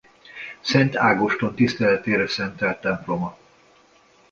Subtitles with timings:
[0.61, 3.37] Szent Ágoston tiszteletére szentelt temploma.